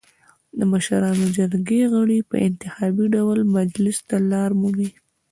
[0.57, 4.89] د مشرانو جرګې غړي په انتخابي ډول مجلس ته لار مومي.